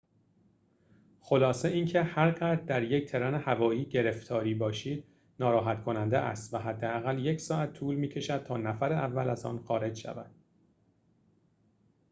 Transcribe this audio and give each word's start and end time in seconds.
خلاصه 1.19 1.67
اینکه 1.67 2.01
هر 2.03 2.31
قدر 2.31 2.55
در 2.55 2.83
یک 2.83 3.05
ترن 3.09 3.33
هوایی 3.35 3.85
گرفتاری 3.85 4.53
باشید 4.53 5.03
ناراحت 5.39 5.83
کننده 5.83 6.17
است 6.17 6.53
و 6.53 6.57
حداقل 6.57 7.25
یک 7.25 7.39
ساعت 7.39 7.73
طول 7.73 7.95
می‌کشد 7.95 8.43
تا 8.43 8.57
نفر 8.57 8.93
اول 8.93 9.29
از 9.29 9.45
آن 9.45 9.59
خارج 9.59 9.97
شود 9.97 10.31